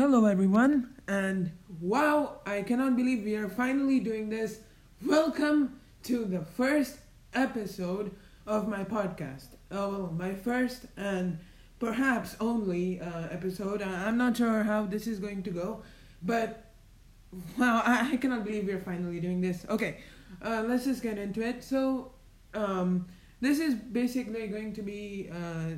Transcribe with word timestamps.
Hello, 0.00 0.24
everyone, 0.24 0.94
and 1.08 1.52
wow, 1.78 2.40
I 2.46 2.62
cannot 2.62 2.96
believe 2.96 3.22
we 3.22 3.36
are 3.36 3.50
finally 3.50 4.00
doing 4.00 4.30
this. 4.30 4.60
Welcome 5.04 5.78
to 6.04 6.24
the 6.24 6.40
first 6.40 6.96
episode 7.34 8.10
of 8.46 8.66
my 8.66 8.82
podcast. 8.82 9.48
Oh, 9.70 9.90
well, 9.90 10.14
my 10.16 10.32
first 10.32 10.86
and 10.96 11.38
perhaps 11.78 12.34
only 12.40 12.98
uh, 12.98 13.28
episode. 13.30 13.82
I- 13.82 14.06
I'm 14.06 14.16
not 14.16 14.38
sure 14.38 14.62
how 14.62 14.86
this 14.86 15.06
is 15.06 15.18
going 15.18 15.42
to 15.42 15.50
go, 15.50 15.82
but 16.22 16.72
wow, 17.58 17.82
I, 17.84 18.12
I 18.12 18.16
cannot 18.16 18.46
believe 18.46 18.68
we 18.68 18.72
are 18.72 18.80
finally 18.80 19.20
doing 19.20 19.42
this. 19.42 19.66
Okay, 19.68 19.98
uh, 20.40 20.64
let's 20.66 20.86
just 20.86 21.02
get 21.02 21.18
into 21.18 21.46
it. 21.46 21.62
So, 21.62 22.12
um, 22.54 23.06
this 23.42 23.60
is 23.60 23.74
basically 23.74 24.46
going 24.46 24.72
to 24.72 24.80
be 24.80 25.28
uh, 25.30 25.72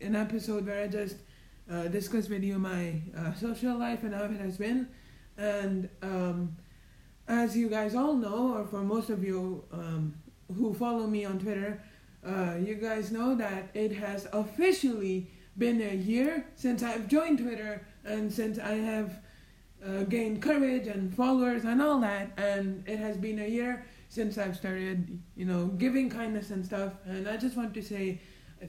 an 0.00 0.16
episode 0.16 0.64
where 0.66 0.84
I 0.84 0.88
just 0.88 1.16
uh, 1.70 1.88
discuss 1.88 2.28
with 2.28 2.42
you 2.42 2.58
my 2.58 3.00
uh, 3.16 3.32
social 3.34 3.78
life 3.78 4.02
and 4.02 4.14
how 4.14 4.24
it 4.24 4.40
has 4.40 4.56
been. 4.56 4.88
And 5.36 5.88
um, 6.02 6.56
as 7.26 7.56
you 7.56 7.68
guys 7.68 7.94
all 7.94 8.14
know, 8.14 8.54
or 8.54 8.66
for 8.66 8.82
most 8.82 9.10
of 9.10 9.22
you 9.22 9.64
um, 9.72 10.14
who 10.56 10.74
follow 10.74 11.06
me 11.06 11.24
on 11.24 11.38
Twitter, 11.38 11.82
uh, 12.26 12.54
you 12.58 12.74
guys 12.74 13.12
know 13.12 13.34
that 13.36 13.68
it 13.74 13.92
has 13.92 14.26
officially 14.32 15.30
been 15.56 15.80
a 15.80 15.94
year 15.94 16.46
since 16.54 16.82
I've 16.82 17.08
joined 17.08 17.38
Twitter 17.38 17.86
and 18.04 18.32
since 18.32 18.58
I 18.58 18.74
have 18.74 19.20
uh, 19.84 20.02
gained 20.04 20.42
courage 20.42 20.86
and 20.86 21.14
followers 21.14 21.64
and 21.64 21.80
all 21.82 22.00
that. 22.00 22.30
And 22.36 22.82
it 22.88 22.98
has 22.98 23.16
been 23.16 23.38
a 23.38 23.46
year 23.46 23.84
since 24.08 24.38
I've 24.38 24.56
started, 24.56 25.20
you 25.36 25.44
know, 25.44 25.66
giving 25.66 26.08
kindness 26.10 26.50
and 26.50 26.64
stuff. 26.64 26.94
And 27.04 27.28
I 27.28 27.36
just 27.36 27.56
want 27.56 27.74
to 27.74 27.82
say 27.82 28.20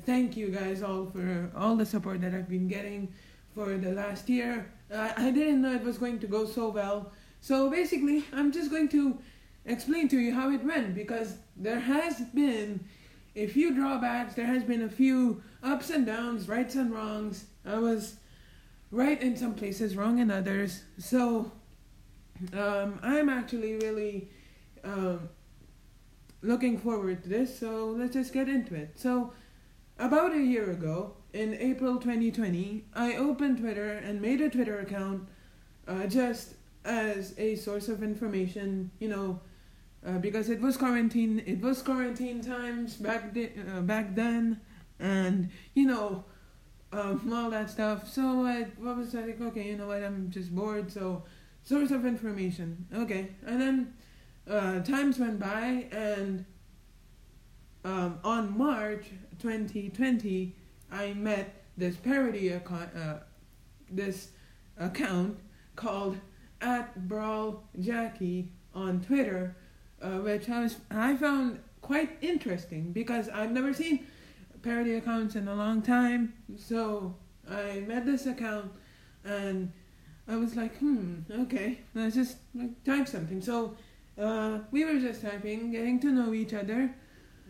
thank 0.05 0.37
you 0.37 0.49
guys 0.49 0.81
all 0.81 1.05
for 1.07 1.51
all 1.55 1.75
the 1.75 1.85
support 1.85 2.21
that 2.21 2.33
I've 2.33 2.49
been 2.49 2.67
getting 2.67 3.13
for 3.55 3.77
the 3.77 3.91
last 3.91 4.29
year. 4.29 4.71
I, 4.93 5.13
I 5.17 5.31
didn't 5.31 5.61
know 5.61 5.73
it 5.73 5.83
was 5.83 5.97
going 5.97 6.19
to 6.19 6.27
go 6.27 6.45
so 6.45 6.69
well. 6.69 7.11
So 7.41 7.69
basically, 7.69 8.23
I'm 8.33 8.51
just 8.51 8.69
going 8.69 8.89
to 8.89 9.17
explain 9.65 10.07
to 10.09 10.19
you 10.19 10.33
how 10.33 10.51
it 10.51 10.63
went 10.63 10.95
because 10.95 11.37
there 11.55 11.79
has 11.79 12.21
been 12.33 12.83
a 13.35 13.47
few 13.47 13.73
drawbacks, 13.73 14.33
there 14.33 14.45
has 14.45 14.63
been 14.63 14.81
a 14.83 14.89
few 14.89 15.41
ups 15.63 15.89
and 15.89 16.05
downs, 16.05 16.47
rights 16.47 16.75
and 16.75 16.91
wrongs. 16.91 17.45
I 17.65 17.77
was 17.77 18.15
right 18.91 19.21
in 19.21 19.37
some 19.37 19.53
places, 19.53 19.95
wrong 19.95 20.19
in 20.19 20.31
others. 20.31 20.83
So 20.97 21.51
um, 22.53 22.99
I'm 23.01 23.29
actually 23.29 23.75
really 23.75 24.29
um, 24.83 25.29
looking 26.41 26.77
forward 26.77 27.23
to 27.23 27.29
this. 27.29 27.57
So 27.57 27.87
let's 27.97 28.13
just 28.13 28.33
get 28.33 28.49
into 28.49 28.75
it. 28.75 28.93
So 28.95 29.33
about 29.99 30.33
a 30.33 30.39
year 30.39 30.71
ago, 30.71 31.13
in 31.33 31.53
April 31.55 31.97
2020, 31.97 32.85
I 32.95 33.15
opened 33.15 33.59
Twitter 33.59 33.91
and 33.91 34.21
made 34.21 34.41
a 34.41 34.49
Twitter 34.49 34.79
account 34.79 35.27
uh, 35.87 36.07
just 36.07 36.55
as 36.85 37.35
a 37.37 37.55
source 37.55 37.87
of 37.87 38.01
information, 38.01 38.89
you 38.99 39.09
know, 39.09 39.39
uh, 40.05 40.17
because 40.17 40.49
it 40.49 40.61
was 40.61 40.77
quarantine. 40.77 41.43
It 41.45 41.61
was 41.61 41.81
quarantine 41.81 42.41
times 42.41 42.95
back 42.95 43.33
de- 43.33 43.51
uh, 43.69 43.81
back 43.81 44.15
then, 44.15 44.61
and 44.97 45.49
you 45.75 45.85
know, 45.85 46.23
um, 46.93 47.31
all 47.33 47.49
that 47.49 47.69
stuff. 47.69 48.09
So 48.09 48.45
I 48.45 48.67
was 48.81 49.13
like? 49.13 49.41
Okay, 49.41 49.67
you 49.67 49.77
know 49.77 49.87
what? 49.87 50.01
I'm 50.01 50.31
just 50.31 50.55
bored. 50.55 50.91
So 50.91 51.23
source 51.63 51.91
of 51.91 52.05
information. 52.05 52.87
Okay, 52.95 53.31
and 53.45 53.61
then 53.61 53.93
uh, 54.49 54.79
times 54.79 55.19
went 55.19 55.39
by, 55.39 55.87
and 55.91 56.45
um, 57.83 58.19
on 58.23 58.57
March 58.57 59.05
2020, 59.39 60.55
I 60.91 61.13
met 61.13 61.63
this 61.77 61.95
parody 61.95 62.49
account, 62.49 62.89
uh, 62.95 63.15
this 63.89 64.29
account 64.77 65.37
called 65.75 66.17
at 66.61 67.07
Brawl 67.07 67.63
Jackie 67.79 68.51
on 68.73 69.01
Twitter, 69.01 69.55
uh, 70.01 70.17
which 70.19 70.49
I 70.49 70.61
was 70.61 70.77
I 70.91 71.15
found 71.15 71.59
quite 71.81 72.17
interesting 72.21 72.91
because 72.91 73.29
I've 73.29 73.51
never 73.51 73.73
seen 73.73 74.05
parody 74.61 74.95
accounts 74.95 75.35
in 75.35 75.47
a 75.47 75.55
long 75.55 75.81
time. 75.81 76.33
So 76.57 77.15
I 77.49 77.83
met 77.87 78.05
this 78.05 78.25
account 78.25 78.71
and 79.23 79.71
I 80.27 80.35
was 80.35 80.55
like, 80.55 80.77
hmm, 80.77 81.19
okay, 81.31 81.79
let's 81.95 82.15
just 82.15 82.37
like 82.53 82.83
type 82.83 83.07
something. 83.07 83.41
So 83.41 83.75
uh, 84.17 84.59
we 84.71 84.85
were 84.85 84.99
just 84.99 85.21
typing, 85.21 85.71
getting 85.71 85.99
to 86.01 86.11
know 86.11 86.33
each 86.33 86.53
other, 86.53 86.93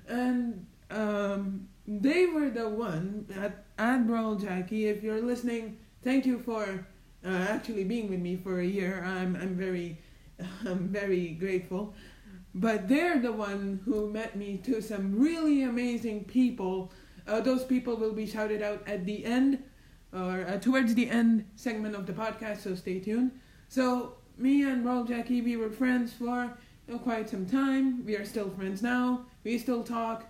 and 0.10 0.66
um, 0.92 1.68
they 1.88 2.26
were 2.26 2.50
the 2.50 2.68
one 2.68 3.28
at 3.36 3.66
Admiral 3.78 4.36
Jackie. 4.36 4.88
If 4.88 5.04
you're 5.04 5.22
listening, 5.22 5.78
thank 6.04 6.26
you 6.26 6.40
for 6.40 6.86
uh, 7.26 7.28
actually 7.28 7.84
being 7.84 8.10
with 8.10 8.20
me 8.20 8.36
for 8.36 8.60
a 8.60 8.66
year. 8.66 9.04
I'm 9.06 9.36
I'm 9.36 9.56
very 9.56 9.98
I'm 10.66 10.88
very 10.88 11.30
grateful. 11.30 11.94
But 12.56 12.88
they're 12.88 13.20
the 13.20 13.32
one 13.32 13.82
who 13.86 14.10
met 14.10 14.36
me 14.36 14.58
to 14.66 14.82
some 14.82 15.20
really 15.20 15.64
amazing 15.64 16.26
people. 16.26 16.92
Uh, 17.28 17.40
those 17.42 17.64
people 17.64 17.96
will 17.96 18.14
be 18.14 18.26
shouted 18.26 18.64
out 18.64 18.82
at 18.88 19.06
the 19.06 19.24
end 19.24 19.64
or 20.12 20.46
uh, 20.48 20.58
towards 20.58 20.96
the 20.96 21.08
end 21.10 21.46
segment 21.56 21.96
of 21.96 22.08
the 22.08 22.14
podcast. 22.14 22.62
So 22.62 22.74
stay 22.74 23.00
tuned. 23.00 23.32
So 23.68 24.16
me 24.38 24.64
and 24.64 24.84
Brawl 24.84 25.04
Jackie, 25.04 25.42
we 25.42 25.58
were 25.58 25.70
friends 25.70 26.12
for 26.12 26.58
quite 27.04 27.30
some 27.30 27.46
time. 27.46 28.04
We 28.04 28.16
are 28.16 28.26
still 28.26 28.50
friends 28.50 28.82
now. 28.82 29.26
We 29.44 29.58
still 29.58 29.84
talk. 29.84 30.26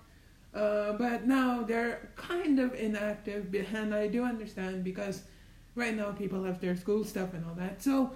Uh, 0.54 0.94
but 0.94 1.28
now 1.28 1.62
they're 1.62 2.12
kind 2.16 2.60
of 2.60 2.74
inactive, 2.74 3.54
and 3.54 3.94
I 3.94 4.08
do 4.08 4.24
understand 4.24 4.84
because 4.84 5.22
right 5.76 5.96
now 5.96 6.12
people 6.12 6.44
have 6.44 6.60
their 6.60 6.76
school 6.76 7.04
stuff 7.04 7.34
and 7.34 7.46
all 7.46 7.54
that. 7.56 7.84
So 7.84 8.14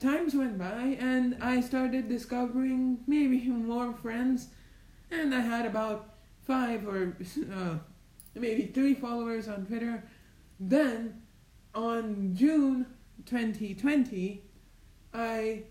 times 0.00 0.34
went 0.34 0.58
by, 0.58 0.96
and 0.98 1.36
I 1.40 1.60
started 1.60 2.08
discovering 2.08 2.98
maybe 3.06 3.38
more 3.48 3.92
friends, 3.94 4.48
and 5.10 5.34
I 5.34 5.40
had 5.40 5.66
about 5.66 6.14
five 6.42 6.86
or 6.86 7.16
uh, 7.54 7.78
maybe 8.34 8.66
three 8.66 8.94
followers 8.94 9.48
on 9.48 9.66
Twitter. 9.66 10.02
Then 10.58 11.22
on 11.74 12.34
June 12.34 12.86
2020, 13.24 14.42
I 15.14 15.62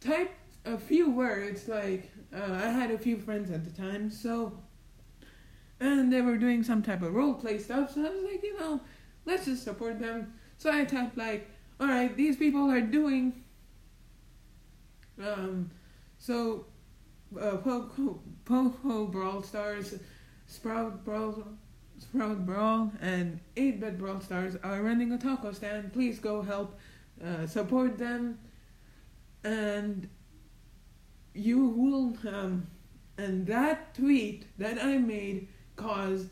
typed 0.00 0.56
a 0.66 0.78
few 0.78 1.10
words 1.10 1.68
like 1.68 2.10
uh, 2.34 2.52
I 2.52 2.68
had 2.68 2.90
a 2.90 2.98
few 2.98 3.16
friends 3.18 3.50
at 3.50 3.64
the 3.64 3.70
time, 3.70 4.10
so 4.10 4.52
and 5.80 6.12
they 6.12 6.20
were 6.20 6.36
doing 6.36 6.62
some 6.62 6.82
type 6.82 7.02
of 7.02 7.14
role 7.14 7.34
play 7.34 7.58
stuff. 7.58 7.94
So 7.94 8.00
I 8.04 8.10
was 8.10 8.24
like, 8.24 8.42
you 8.42 8.58
know, 8.58 8.80
let's 9.24 9.44
just 9.44 9.64
support 9.64 9.98
them. 9.98 10.32
So 10.56 10.72
I 10.72 10.84
typed 10.84 11.16
like, 11.16 11.50
all 11.80 11.88
right, 11.88 12.14
these 12.16 12.36
people 12.36 12.70
are 12.70 12.80
doing. 12.80 13.44
Um, 15.22 15.70
so, 16.18 16.66
uh, 17.38 17.56
Poco, 17.58 18.20
Poco 18.44 19.06
Brawl 19.06 19.42
Stars, 19.42 19.94
Sprout 20.46 21.04
Brawl, 21.04 21.44
Sprout 21.98 22.46
Brawl, 22.46 22.92
and 23.00 23.40
8-Bit 23.56 23.98
Brawl 23.98 24.20
Stars 24.20 24.56
are 24.62 24.82
running 24.82 25.12
a 25.12 25.18
taco 25.18 25.52
stand. 25.52 25.92
Please 25.92 26.18
go 26.18 26.42
help 26.42 26.78
uh, 27.24 27.46
support 27.46 27.98
them, 27.98 28.38
and 29.44 30.08
you 31.34 31.66
will. 31.66 32.16
Um, 32.32 32.66
and 33.18 33.46
that 33.46 33.94
tweet 33.94 34.46
that 34.58 34.82
I 34.82 34.98
made 34.98 35.48
caused 35.76 36.30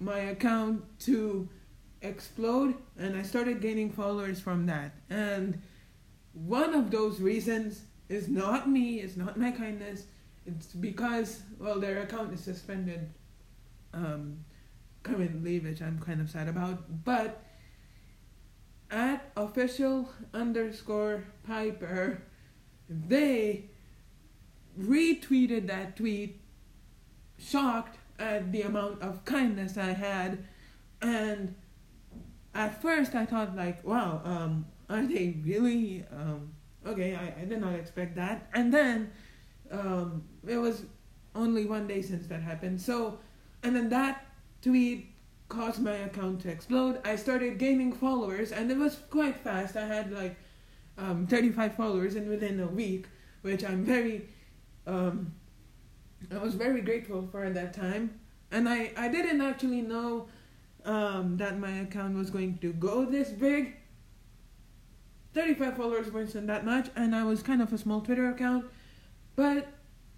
my 0.00 0.18
account 0.18 0.82
to 1.00 1.48
explode 2.02 2.74
and 2.98 3.16
I 3.16 3.22
started 3.22 3.60
gaining 3.60 3.90
followers 3.90 4.40
from 4.40 4.66
that. 4.66 4.94
And 5.10 5.60
one 6.32 6.74
of 6.74 6.90
those 6.90 7.20
reasons 7.20 7.82
is 8.08 8.28
not 8.28 8.68
me, 8.68 9.00
it's 9.00 9.16
not 9.16 9.38
my 9.38 9.50
kindness, 9.50 10.04
it's 10.46 10.66
because, 10.66 11.42
well, 11.58 11.80
their 11.80 12.02
account 12.02 12.34
is 12.34 12.40
suspended 12.40 13.08
um, 13.94 14.44
currently, 15.02 15.60
which 15.60 15.80
I'm 15.80 15.98
kind 15.98 16.20
of 16.20 16.28
sad 16.28 16.48
about. 16.48 17.04
But 17.04 17.42
at 18.90 19.30
official 19.36 20.10
underscore 20.34 21.24
Piper, 21.46 22.22
they 22.88 23.70
retweeted 24.78 25.66
that 25.66 25.96
tweet, 25.96 26.40
shocked 27.38 27.98
at 28.18 28.52
the 28.52 28.62
amount 28.62 29.02
of 29.02 29.24
kindness 29.24 29.76
I 29.76 29.92
had, 29.92 30.44
and 31.02 31.54
at 32.54 32.80
first 32.80 33.14
I 33.14 33.26
thought 33.26 33.56
like, 33.56 33.84
wow, 33.84 34.20
um, 34.24 34.66
are 34.88 35.06
they 35.06 35.36
really? 35.44 36.04
Um, 36.12 36.52
okay, 36.86 37.14
I, 37.14 37.42
I 37.42 37.44
did 37.44 37.60
not 37.60 37.74
expect 37.74 38.16
that, 38.16 38.48
and 38.54 38.72
then 38.72 39.10
um, 39.70 40.24
it 40.46 40.58
was 40.58 40.84
only 41.34 41.64
one 41.66 41.86
day 41.86 42.02
since 42.02 42.26
that 42.28 42.42
happened. 42.42 42.80
So, 42.80 43.18
and 43.62 43.74
then 43.74 43.88
that 43.90 44.26
tweet 44.62 45.14
caused 45.48 45.80
my 45.80 45.94
account 45.94 46.40
to 46.42 46.48
explode. 46.48 47.00
I 47.04 47.16
started 47.16 47.58
gaining 47.58 47.92
followers, 47.92 48.52
and 48.52 48.70
it 48.70 48.76
was 48.76 49.00
quite 49.10 49.36
fast. 49.36 49.76
I 49.76 49.86
had 49.86 50.12
like 50.12 50.36
um, 50.98 51.26
35 51.26 51.74
followers, 51.74 52.14
and 52.14 52.28
within 52.28 52.60
a 52.60 52.66
week, 52.66 53.06
which 53.42 53.64
I'm 53.64 53.84
very 53.84 54.28
um, 54.86 55.32
I 56.32 56.38
was 56.38 56.54
very 56.54 56.80
grateful 56.80 57.28
for 57.30 57.44
at 57.44 57.54
that 57.54 57.74
time. 57.74 58.20
And 58.50 58.68
I, 58.68 58.92
I 58.96 59.08
didn't 59.08 59.40
actually 59.40 59.82
know 59.82 60.28
um, 60.84 61.36
that 61.38 61.58
my 61.58 61.70
account 61.80 62.16
was 62.16 62.30
going 62.30 62.58
to 62.58 62.72
go 62.72 63.04
this 63.04 63.30
big. 63.30 63.76
35 65.32 65.76
followers 65.76 66.12
wasn't 66.12 66.46
that 66.46 66.64
much, 66.64 66.88
and 66.94 67.14
I 67.14 67.24
was 67.24 67.42
kind 67.42 67.60
of 67.60 67.72
a 67.72 67.78
small 67.78 68.00
Twitter 68.00 68.30
account. 68.30 68.66
But 69.34 69.66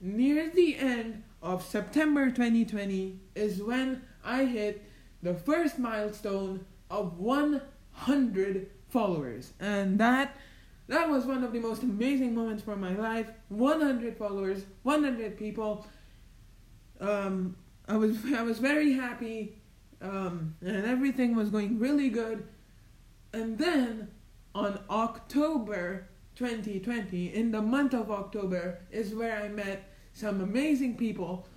near 0.01 0.51
the 0.51 0.77
end 0.77 1.23
of 1.43 1.65
September 1.65 2.27
2020 2.27 3.19
is 3.35 3.63
when 3.63 4.03
I 4.23 4.45
hit 4.45 4.85
the 5.23 5.33
first 5.33 5.79
milestone 5.79 6.67
of 6.91 7.19
100 7.19 8.71
followers, 8.89 9.53
and 9.59 9.99
that 9.99 10.37
that 10.89 11.09
was 11.09 11.25
one 11.25 11.43
of 11.43 11.53
the 11.53 11.59
most 11.59 11.83
amazing 11.83 12.35
moments 12.35 12.63
for 12.63 12.77
my 12.77 12.95
life. 12.95 13.29
100 13.49 14.17
followers, 14.17 14.65
100 14.85 15.37
people. 15.37 15.87
Um, 17.01 17.57
I 17.89 17.97
was 17.97 18.17
I 18.35 18.43
was 18.43 18.59
very 18.59 18.93
happy, 18.93 19.59
um, 20.01 20.55
and 20.61 20.87
everything 20.87 21.35
was 21.35 21.51
going 21.51 21.79
really 21.79 22.09
good. 22.09 22.47
And 23.33 23.59
then 23.59 24.09
on 24.55 24.81
October 24.89 26.09
2020, 26.37 27.35
in 27.35 27.51
the 27.51 27.63
month 27.63 27.93
of 27.93 28.11
October, 28.11 28.81
is 28.91 29.15
where 29.15 29.43
I 29.43 29.49
met 29.49 29.91
some 30.13 30.41
amazing 30.41 30.97
people, 30.97 31.49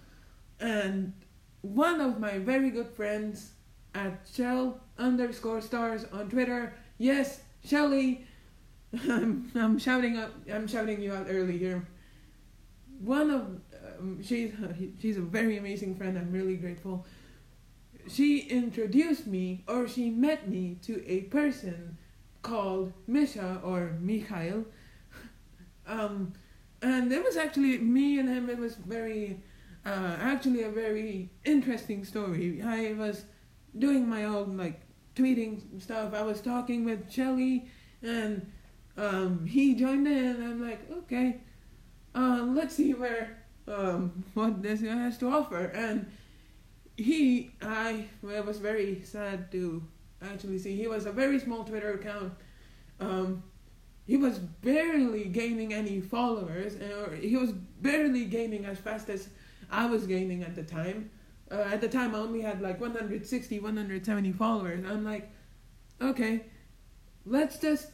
and 0.59 1.13
one 1.61 2.01
of 2.01 2.19
my 2.19 2.39
very 2.39 2.69
good 2.71 2.89
friends 2.89 3.51
at 3.93 4.27
Shell 4.33 4.79
underscore 4.97 5.61
stars 5.61 6.05
on 6.11 6.29
Twitter. 6.29 6.73
Yes, 6.97 7.41
Shelly. 7.63 8.25
I'm, 9.09 9.51
I'm 9.55 9.77
shouting 9.77 10.17
up. 10.17 10.31
I'm 10.51 10.67
shouting 10.67 11.01
you 11.01 11.13
out 11.13 11.27
earlier. 11.29 11.57
here. 11.57 11.87
One 13.01 13.29
of 13.29 13.41
um, 13.99 14.21
she's 14.23 14.51
she's 14.99 15.17
a 15.17 15.21
very 15.21 15.57
amazing 15.57 15.95
friend. 15.95 16.17
I'm 16.17 16.31
really 16.31 16.57
grateful. 16.57 17.05
She 18.07 18.39
introduced 18.39 19.27
me, 19.27 19.63
or 19.67 19.87
she 19.87 20.09
met 20.09 20.49
me 20.49 20.77
to 20.83 21.03
a 21.07 21.21
person 21.21 21.97
called 22.41 22.93
Misha 23.07 23.61
or 23.63 23.95
Mikhail. 23.99 24.65
Um, 25.87 26.33
and 26.83 27.11
it 27.11 27.23
was 27.23 27.35
actually 27.35 27.79
me 27.79 28.19
and 28.19 28.29
him. 28.29 28.47
It 28.47 28.59
was 28.59 28.75
very, 28.75 29.41
uh, 29.83 30.17
actually 30.19 30.61
a 30.61 30.69
very 30.69 31.31
interesting 31.43 32.05
story. 32.05 32.61
I 32.61 32.93
was 32.93 33.25
doing 33.75 34.07
my 34.07 34.25
own 34.25 34.55
like 34.55 34.81
tweeting 35.15 35.81
stuff. 35.81 36.13
I 36.13 36.21
was 36.21 36.41
talking 36.41 36.85
with 36.85 37.11
Shelly, 37.11 37.71
and 38.03 38.45
um, 38.99 39.45
he 39.45 39.75
joined 39.75 40.07
in. 40.07 40.43
I'm 40.43 40.61
like, 40.61 40.91
okay, 40.91 41.37
uh, 42.13 42.45
let's 42.49 42.75
see 42.75 42.93
where 42.93 43.37
um, 43.67 44.23
what 44.33 44.61
this 44.61 44.81
guy 44.81 44.95
has 44.95 45.17
to 45.19 45.29
offer. 45.29 45.65
And 45.65 46.11
he, 46.97 47.51
I, 47.61 48.05
I 48.27 48.41
was 48.41 48.57
very 48.57 49.01
sad 49.03 49.51
to 49.53 49.81
actually 50.21 50.59
see. 50.59 50.75
He 50.75 50.87
was 50.87 51.05
a 51.05 51.11
very 51.11 51.39
small 51.39 51.63
Twitter 51.63 51.93
account. 51.93 52.33
Um, 52.99 53.43
he 54.05 54.17
was 54.17 54.39
barely 54.39 55.25
gaining 55.25 55.73
any 55.73 56.01
followers, 56.01 56.75
or 56.75 57.15
he 57.15 57.37
was 57.37 57.51
barely 57.51 58.25
gaining 58.25 58.65
as 58.65 58.79
fast 58.79 59.09
as 59.09 59.29
I 59.71 59.85
was 59.85 60.07
gaining 60.07 60.43
at 60.43 60.55
the 60.55 60.63
time. 60.63 61.09
Uh, 61.49 61.61
at 61.71 61.79
the 61.79 61.87
time, 61.87 62.13
I 62.13 62.17
only 62.17 62.41
had 62.41 62.61
like 62.61 62.81
160, 62.81 63.59
170 63.59 64.31
followers. 64.33 64.83
I'm 64.85 65.05
like, 65.05 65.31
okay, 66.01 66.45
let's 67.25 67.59
just 67.59 67.87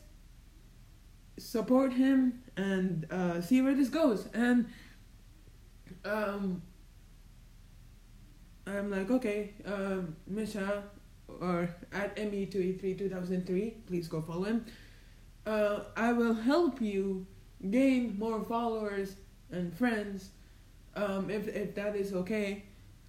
support 1.37 1.93
him 1.93 2.41
and 2.57 3.05
uh, 3.11 3.41
see 3.41 3.61
where 3.61 3.75
this 3.75 3.89
goes. 3.89 4.27
And 4.33 4.67
um, 6.03 6.61
I'm 8.67 8.89
like, 8.91 9.09
okay, 9.11 9.53
um, 9.65 10.15
Misha 10.27 10.83
or 11.41 11.69
at 11.91 12.15
me283 12.15 12.97
2003, 12.97 13.69
please 13.87 14.07
go 14.07 14.21
follow 14.21 14.43
him. 14.43 14.65
Uh, 15.45 15.81
I 15.95 16.13
will 16.13 16.33
help 16.33 16.81
you 16.81 17.25
gain 17.69 18.17
more 18.17 18.43
followers 18.43 19.15
and 19.51 19.75
friends 19.75 20.29
um, 20.95 21.29
if, 21.29 21.47
if 21.47 21.75
that 21.75 21.95
is 21.95 22.13
okay. 22.13 22.63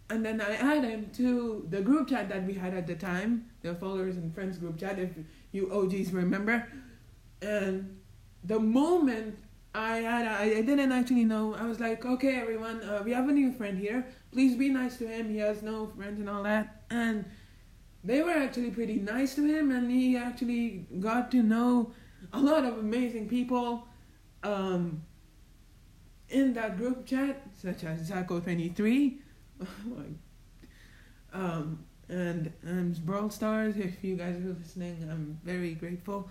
And 0.08 0.24
then 0.24 0.40
I 0.40 0.54
add 0.54 0.84
him 0.84 1.10
to 1.14 1.66
the 1.68 1.80
group 1.80 2.08
chat 2.08 2.28
that 2.28 2.46
we 2.46 2.54
had 2.54 2.74
at 2.74 2.86
the 2.86 2.94
time, 2.94 3.46
the 3.62 3.74
followers 3.74 4.16
and 4.16 4.32
friends 4.34 4.58
group 4.58 4.78
chat, 4.78 4.98
if 4.98 5.10
you 5.50 5.72
OGs 5.72 6.12
remember. 6.12 6.66
And 7.42 7.98
the 8.46 8.60
moment 8.60 9.38
I 9.74 9.98
had, 9.98 10.26
I, 10.26 10.44
I 10.44 10.62
didn't 10.62 10.92
actually 10.92 11.24
know, 11.24 11.54
I 11.54 11.64
was 11.64 11.80
like, 11.80 12.04
okay, 12.04 12.40
everyone, 12.40 12.82
uh, 12.82 13.02
we 13.04 13.12
have 13.12 13.28
a 13.28 13.32
new 13.32 13.52
friend 13.52 13.78
here. 13.78 14.06
Please 14.32 14.56
be 14.56 14.70
nice 14.70 14.96
to 14.98 15.06
him. 15.06 15.28
He 15.28 15.38
has 15.38 15.62
no 15.62 15.88
friends 15.96 16.18
and 16.20 16.30
all 16.30 16.42
that. 16.44 16.84
And 16.90 17.24
they 18.04 18.22
were 18.22 18.30
actually 18.30 18.70
pretty 18.70 18.96
nice 19.00 19.34
to 19.34 19.44
him, 19.44 19.70
and 19.72 19.90
he 19.90 20.16
actually 20.16 20.86
got 21.00 21.30
to 21.32 21.42
know 21.42 21.92
a 22.32 22.40
lot 22.40 22.64
of 22.64 22.78
amazing 22.78 23.28
people 23.28 23.86
um, 24.44 25.02
in 26.28 26.54
that 26.54 26.76
group 26.76 27.04
chat, 27.04 27.42
such 27.52 27.82
as 27.84 28.08
Zaco23, 28.10 29.18
um, 31.32 31.84
and 32.08 32.52
and 32.62 33.04
Brawl 33.04 33.28
Stars. 33.28 33.76
If 33.76 34.04
you 34.04 34.16
guys 34.16 34.36
are 34.36 34.56
listening, 34.58 35.08
I'm 35.10 35.38
very 35.44 35.74
grateful. 35.74 36.30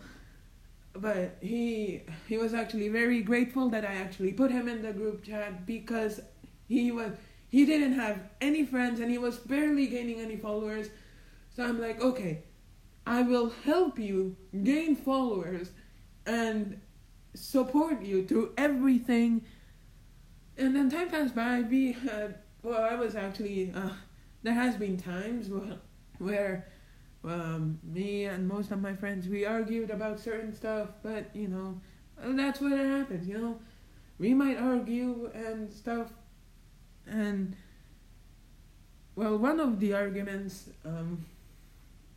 But 0.95 1.37
he 1.41 2.01
he 2.27 2.37
was 2.37 2.53
actually 2.53 2.89
very 2.89 3.21
grateful 3.21 3.69
that 3.69 3.83
I 3.83 3.95
actually 3.95 4.33
put 4.33 4.51
him 4.51 4.67
in 4.67 4.81
the 4.81 4.93
group 4.93 5.23
chat 5.23 5.65
because 5.65 6.21
he 6.67 6.91
was 6.91 7.11
he 7.49 7.65
didn't 7.65 7.93
have 7.93 8.19
any 8.41 8.65
friends 8.65 8.99
and 8.99 9.11
he 9.11 9.17
was 9.17 9.37
barely 9.37 9.87
gaining 9.87 10.19
any 10.19 10.37
followers. 10.37 10.89
So 11.55 11.63
I'm 11.63 11.79
like, 11.79 12.01
okay, 12.01 12.43
I 13.07 13.21
will 13.21 13.49
help 13.63 13.99
you 13.99 14.35
gain 14.63 14.95
followers 14.95 15.69
and 16.25 16.81
support 17.33 18.03
you 18.03 18.25
through 18.25 18.53
everything. 18.57 19.45
And 20.57 20.75
then 20.75 20.89
time 20.89 21.09
passed 21.09 21.35
by. 21.35 21.61
We 21.61 21.91
had, 21.91 22.39
well, 22.63 22.81
I 22.81 22.95
was 22.95 23.15
actually, 23.15 23.71
uh, 23.75 23.91
there 24.43 24.53
has 24.53 24.75
been 24.75 24.97
times 24.97 25.49
where, 25.49 25.77
where 26.17 26.67
um, 27.27 27.79
me 27.83 28.25
and 28.25 28.47
most 28.47 28.71
of 28.71 28.81
my 28.81 28.93
friends, 28.93 29.27
we 29.27 29.45
argued 29.45 29.89
about 29.89 30.19
certain 30.19 30.53
stuff, 30.53 30.89
but, 31.03 31.29
you 31.33 31.47
know, 31.47 31.79
that's 32.17 32.61
what 32.61 32.71
happens, 32.71 33.27
you 33.27 33.37
know. 33.37 33.59
We 34.17 34.33
might 34.33 34.57
argue 34.57 35.29
and 35.33 35.71
stuff, 35.71 36.11
and, 37.05 37.55
well, 39.15 39.37
one 39.37 39.59
of 39.59 39.79
the 39.79 39.93
arguments, 39.93 40.69
um, 40.85 41.25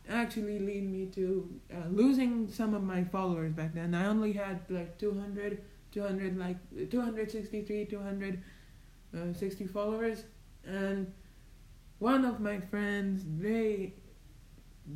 actually 0.09 0.59
lead 0.59 0.89
me 0.89 1.05
to 1.07 1.47
uh, 1.73 1.87
losing 1.89 2.49
some 2.49 2.73
of 2.73 2.83
my 2.83 3.03
followers 3.03 3.53
back 3.53 3.73
then. 3.73 3.93
I 3.93 4.07
only 4.07 4.33
had 4.33 4.61
like 4.69 4.97
200, 4.97 5.61
200 5.91 6.37
like 6.37 6.57
263, 6.89 7.85
260 7.85 9.63
uh, 9.63 9.67
followers, 9.67 10.23
and 10.65 11.13
one 11.99 12.25
of 12.25 12.39
my 12.39 12.59
friends 12.59 13.23
they 13.37 13.93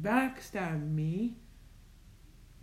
backstabbed 0.01 0.91
me, 0.91 1.35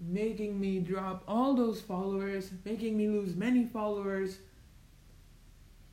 making 0.00 0.58
me 0.58 0.80
drop 0.80 1.22
all 1.28 1.54
those 1.54 1.80
followers, 1.80 2.50
making 2.64 2.96
me 2.96 3.08
lose 3.08 3.36
many 3.36 3.64
followers, 3.64 4.38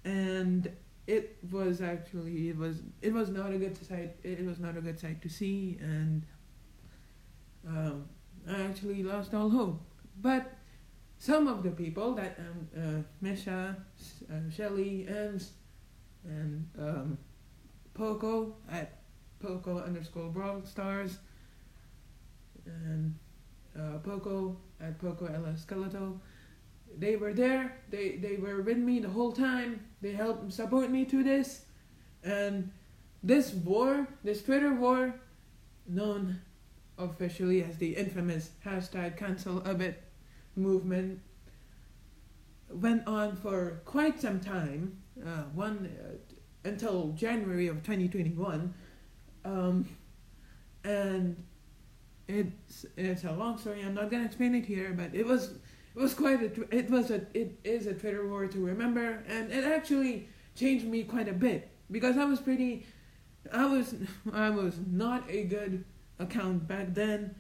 and 0.06 0.72
it 1.06 1.38
was 1.52 1.82
actually 1.82 2.50
it 2.50 2.58
was 2.58 2.82
it 3.02 3.14
was 3.14 3.30
not 3.30 3.54
a 3.54 3.58
good 3.58 3.78
sight 3.86 4.18
it 4.24 4.46
was 4.46 4.60
not 4.60 4.76
a 4.76 4.82
good 4.82 5.00
sight 5.00 5.22
to 5.22 5.30
see 5.30 5.78
and 5.80 6.26
um, 7.66 8.06
I 8.50 8.62
actually 8.62 9.04
lost 9.04 9.34
all 9.34 9.50
hope. 9.50 9.82
But 10.22 10.54
some 11.18 11.48
of 11.48 11.64
the 11.64 11.72
people 11.72 12.14
that 12.16 12.40
um, 12.40 12.68
uh, 12.78 13.02
Misha, 13.22 13.76
uh, 14.32 14.50
Shelly, 14.50 15.08
Ems, 15.08 15.52
and 16.26 16.68
um, 16.80 17.18
Poco 17.94 18.56
at 18.70 19.00
Poco 19.40 19.80
underscore 19.80 20.30
Brawl 20.30 20.62
Stars, 20.64 21.18
and 22.68 23.16
uh, 23.78 23.98
Poco 24.00 24.58
at 24.80 25.00
Poco 25.00 25.26
LS 25.26 25.66
Skeleto, 25.66 26.20
they 26.98 27.16
were 27.16 27.34
there. 27.34 27.78
They 27.90 28.18
they 28.18 28.38
were 28.38 28.62
with 28.62 28.78
me 28.78 29.00
the 29.00 29.10
whole 29.10 29.32
time. 29.32 29.86
They 30.02 30.14
helped 30.14 30.52
support 30.54 30.90
me 30.90 31.06
through 31.06 31.24
this, 31.24 31.66
and 32.24 32.72
this 33.24 33.54
war, 33.54 34.08
this 34.24 34.44
Twitter 34.44 34.74
war, 34.74 35.16
known 35.88 36.42
officially 36.98 37.64
as 37.64 37.78
the 37.78 37.96
infamous 37.96 38.52
hashtag 38.66 39.18
cancel 39.18 39.64
a 39.66 39.74
bit 39.74 40.04
movement 40.56 41.20
went 42.70 43.08
on 43.08 43.36
for 43.36 43.82
quite 43.86 44.20
some 44.20 44.40
time, 44.40 44.98
uh, 45.26 45.44
one 45.54 45.90
uh, 46.04 46.68
until 46.68 47.14
January 47.14 47.68
of 47.68 47.78
2021, 47.78 48.74
um, 49.46 49.88
and 50.84 51.42
it's 52.28 52.86
it's 52.96 53.24
a 53.24 53.32
long 53.32 53.58
story. 53.58 53.82
I'm 53.84 53.94
not 53.94 54.12
gonna 54.12 54.26
explain 54.26 54.56
it 54.56 54.66
here, 54.66 54.94
but 54.96 55.14
it 55.14 55.26
was 55.26 55.52
it 55.96 56.02
was 56.02 56.14
quite 56.14 56.42
a 56.42 56.76
it 56.76 56.90
was 56.90 57.12
a 57.12 57.22
it 57.34 57.60
is 57.64 57.88
a 57.88 57.94
Twitter 57.94 58.28
war 58.28 58.48
to 58.48 58.60
remember, 58.60 59.24
and 59.28 59.52
it 59.52 59.64
actually 59.64 60.30
changed 60.56 60.86
me 60.86 61.04
quite 61.04 61.28
a 61.28 61.34
bit 61.34 61.70
because 61.90 62.18
I 62.18 62.26
was 62.26 62.40
pretty, 62.40 62.86
I 63.52 63.66
was 63.66 63.96
I 64.34 64.50
was 64.50 64.76
not 64.92 65.30
a 65.30 65.44
good 65.44 65.86
account 66.20 66.68
back 66.68 66.94
then, 66.94 67.36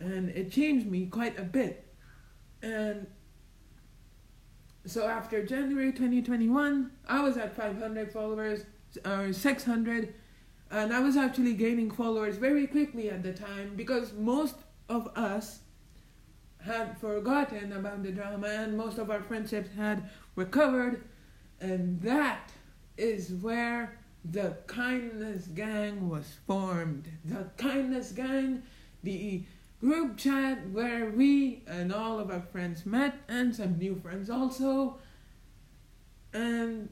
and 0.00 0.30
it 0.30 0.50
changed 0.50 0.86
me 0.86 1.06
quite 1.06 1.38
a 1.38 1.44
bit. 1.44 1.84
And 2.62 3.06
so 4.84 5.06
after 5.06 5.44
January 5.44 5.92
2021, 5.92 6.90
I 7.06 7.20
was 7.20 7.36
at 7.36 7.54
500 7.54 8.12
followers 8.12 8.64
or 9.04 9.32
600, 9.32 10.14
and 10.70 10.92
I 10.92 11.00
was 11.00 11.16
actually 11.16 11.54
gaining 11.54 11.90
followers 11.90 12.36
very 12.36 12.66
quickly 12.66 13.10
at 13.10 13.22
the 13.22 13.32
time 13.32 13.74
because 13.76 14.12
most 14.12 14.56
of 14.88 15.08
us 15.16 15.60
had 16.64 16.98
forgotten 16.98 17.72
about 17.72 18.02
the 18.02 18.12
drama 18.12 18.48
and 18.48 18.76
most 18.76 18.98
of 18.98 19.10
our 19.10 19.22
friendships 19.22 19.70
had 19.76 20.10
recovered, 20.34 21.04
and 21.60 22.00
that 22.02 22.50
is 22.96 23.32
where 23.32 23.98
the 24.24 24.56
kindness 24.66 25.46
gang 25.46 26.08
was 26.08 26.36
formed. 26.46 27.08
The 27.24 27.46
kindness 27.56 28.12
gang, 28.12 28.62
the 29.02 29.44
group 29.80 30.16
chat 30.16 30.68
where 30.70 31.10
we 31.10 31.62
and 31.66 31.92
all 31.92 32.18
of 32.18 32.30
our 32.30 32.42
friends 32.42 32.84
met 32.84 33.14
and 33.28 33.54
some 33.54 33.78
new 33.78 33.94
friends 33.94 34.28
also. 34.28 34.98
And 36.34 36.88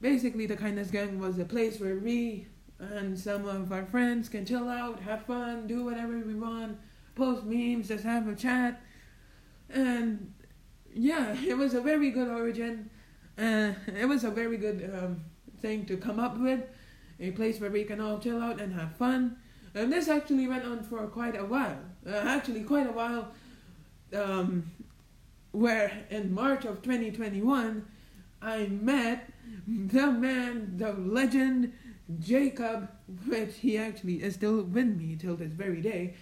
basically, 0.00 0.46
the 0.46 0.56
kindness 0.56 0.90
gang 0.90 1.20
was 1.20 1.38
a 1.38 1.44
place 1.44 1.78
where 1.78 1.96
we 1.96 2.48
and 2.78 3.18
some 3.18 3.46
of 3.46 3.72
our 3.72 3.84
friends 3.84 4.28
can 4.28 4.44
chill 4.44 4.68
out, 4.68 5.00
have 5.00 5.24
fun, 5.24 5.66
do 5.66 5.84
whatever 5.84 6.18
we 6.18 6.34
want, 6.34 6.78
post 7.14 7.44
memes, 7.44 7.88
just 7.88 8.04
have 8.04 8.28
a 8.28 8.34
chat. 8.34 8.80
And 9.68 10.32
yeah, 10.94 11.36
it 11.46 11.56
was 11.56 11.74
a 11.74 11.80
very 11.80 12.10
good 12.10 12.28
origin. 12.28 12.90
Uh, 13.36 13.72
it 13.86 14.08
was 14.08 14.24
a 14.24 14.30
very 14.30 14.56
good 14.56 14.90
um, 14.94 15.24
thing 15.60 15.84
to 15.86 15.96
come 15.96 16.18
up 16.18 16.38
with. 16.38 16.60
A 17.20 17.32
place 17.32 17.60
where 17.60 17.70
we 17.70 17.84
can 17.84 18.00
all 18.00 18.18
chill 18.18 18.40
out 18.40 18.60
and 18.60 18.72
have 18.72 18.96
fun. 18.96 19.36
And 19.74 19.92
this 19.92 20.08
actually 20.08 20.46
went 20.46 20.64
on 20.64 20.82
for 20.82 21.06
quite 21.08 21.36
a 21.36 21.44
while. 21.44 21.78
Uh, 22.06 22.10
actually, 22.10 22.62
quite 22.62 22.86
a 22.86 22.92
while. 22.92 23.28
Um, 24.14 24.70
where 25.52 25.92
in 26.10 26.32
March 26.32 26.64
of 26.64 26.82
2021, 26.82 27.84
I 28.40 28.66
met 28.66 29.30
the 29.66 30.10
man, 30.12 30.74
the 30.76 30.92
legend, 30.92 31.72
Jacob, 32.18 32.88
which 33.26 33.56
he 33.56 33.76
actually 33.76 34.22
is 34.22 34.34
still 34.34 34.62
with 34.62 34.86
me 34.86 35.16
till 35.16 35.36
this 35.36 35.52
very 35.52 35.80
day. 35.80 36.14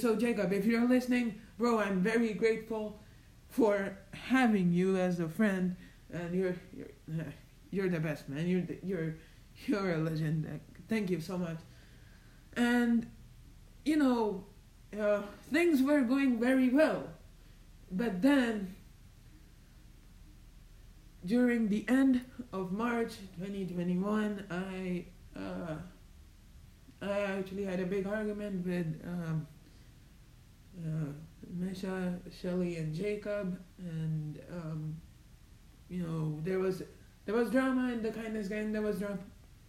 So, 0.00 0.14
Jacob, 0.14 0.52
if 0.52 0.64
you're 0.64 0.88
listening, 0.88 1.40
bro, 1.58 1.80
I'm 1.80 2.00
very 2.00 2.32
grateful 2.34 3.00
for 3.48 3.98
having 4.12 4.72
you 4.72 4.96
as 4.96 5.18
a 5.18 5.28
friend, 5.28 5.76
and 6.12 6.34
you're 6.34 6.54
you're 6.76 6.88
you're 7.70 7.88
the 7.88 8.00
best, 8.00 8.28
man. 8.28 8.46
You're 8.46 8.62
the, 8.62 8.78
you're 8.82 9.16
you're 9.66 9.94
a 9.94 9.98
legend. 9.98 10.60
Thank 10.88 11.10
you 11.10 11.20
so 11.20 11.36
much. 11.36 11.58
And 12.56 13.10
you 13.84 13.96
know, 13.96 14.44
uh, 14.98 15.22
things 15.52 15.82
were 15.82 16.02
going 16.02 16.38
very 16.38 16.68
well, 16.68 17.08
but 17.90 18.22
then 18.22 18.76
during 21.24 21.68
the 21.68 21.84
end 21.88 22.24
of 22.52 22.72
March 22.72 23.14
2021, 23.38 24.44
I 24.50 25.06
uh, 25.36 25.76
I 27.00 27.20
actually 27.20 27.64
had 27.64 27.80
a 27.80 27.86
big 27.86 28.06
argument 28.06 28.64
with 28.66 29.00
um, 29.04 29.46
uh, 30.84 31.12
Misha, 31.52 32.18
Shelly, 32.40 32.76
and 32.76 32.94
Jacob, 32.94 33.58
and 33.78 34.40
um, 34.50 34.96
you 35.88 36.02
know 36.02 36.40
there 36.44 36.58
was 36.58 36.82
there 37.24 37.34
was 37.34 37.50
drama 37.50 37.92
in 37.92 38.02
the 38.02 38.10
kindness 38.10 38.48
gang. 38.48 38.72
There 38.72 38.82
was 38.82 38.98
drama. 38.98 39.18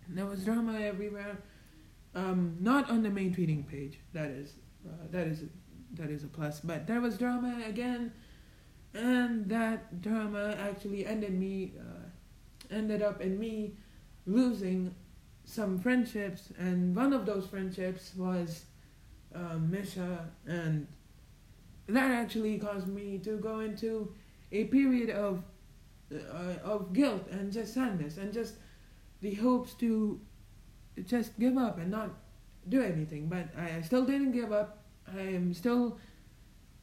There 0.10 0.26
was 0.26 0.44
drama 0.44 0.80
everywhere. 0.80 1.38
Um, 2.16 2.58
not 2.60 2.90
on 2.90 3.02
the 3.02 3.10
main 3.10 3.34
tweeting 3.34 3.68
page. 3.68 4.00
That 4.14 4.30
is, 4.30 4.54
uh, 4.88 5.08
that 5.10 5.28
is, 5.28 5.46
that 5.94 6.12
is 6.12 6.24
a 6.24 6.28
plus. 6.28 6.60
But 6.60 6.86
there 6.86 7.02
was 7.02 7.18
drama 7.18 7.64
again, 7.66 8.12
and 8.94 9.50
that 9.50 10.02
drama 10.02 10.56
actually 10.60 11.06
ended 11.06 11.34
me, 11.34 11.74
uh, 11.80 12.74
ended 12.76 13.02
up 13.02 13.22
in 13.22 13.40
me 13.40 13.74
losing 14.28 14.94
some 15.46 15.80
friendships, 15.80 16.52
and 16.58 16.96
one 16.96 17.14
of 17.14 17.26
those 17.26 17.46
friendships 17.46 18.14
was 18.16 18.66
um, 19.36 19.70
Misha, 19.72 20.30
and 20.48 20.88
that 21.88 22.12
actually 22.12 22.58
caused 22.60 22.88
me 22.88 23.18
to 23.20 23.38
go 23.38 23.60
into 23.60 24.14
a 24.52 24.66
period 24.66 25.10
of 25.10 25.44
uh, 26.14 26.54
of 26.64 26.94
guilt 26.94 27.28
and 27.32 27.52
just 27.52 27.74
sadness 27.74 28.18
and 28.18 28.32
just 28.34 28.56
the 29.22 29.34
hopes 29.36 29.74
to 29.76 30.20
just 31.06 31.38
give 31.40 31.58
up 31.58 31.80
and 31.80 31.92
not 31.92 32.10
do 32.70 32.82
anything. 32.82 33.28
But 33.28 33.48
I, 33.58 33.78
I 33.78 33.82
still 33.82 34.06
didn't 34.06 34.32
give 34.32 34.52
up. 34.52 34.78
I 35.16 35.22
am 35.22 35.54
still, 35.54 35.98